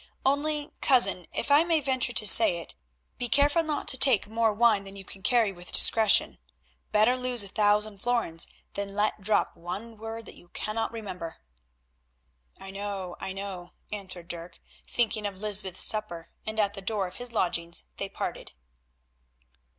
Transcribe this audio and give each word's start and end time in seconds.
Only, 0.25 0.71
cousin, 0.81 1.27
if 1.31 1.51
I 1.51 1.63
may 1.63 1.79
venture 1.79 2.11
to 2.11 2.25
say 2.25 2.57
it, 2.57 2.73
be 3.19 3.29
careful 3.29 3.61
not 3.61 3.87
to 3.89 3.99
take 3.99 4.25
more 4.27 4.51
wine 4.51 4.83
than 4.83 4.95
you 4.95 5.05
can 5.05 5.21
carry 5.21 5.51
with 5.51 5.71
discretion. 5.71 6.39
Better 6.91 7.15
lose 7.15 7.43
a 7.43 7.47
thousand 7.47 7.99
florins 7.99 8.47
than 8.73 8.95
let 8.95 9.21
drop 9.21 9.55
one 9.55 9.97
word 9.99 10.25
that 10.25 10.33
you 10.35 10.47
cannot 10.55 10.91
remember." 10.91 11.37
"I 12.59 12.71
know, 12.71 13.15
I 13.19 13.31
know," 13.31 13.73
answered 13.91 14.27
Dirk, 14.27 14.59
thinking 14.87 15.27
of 15.27 15.37
Lysbeth's 15.37 15.83
supper, 15.83 16.31
and 16.47 16.59
at 16.59 16.73
the 16.73 16.81
door 16.81 17.05
of 17.05 17.17
his 17.17 17.31
lodgings 17.31 17.83
they 17.97 18.09
parted. 18.09 18.53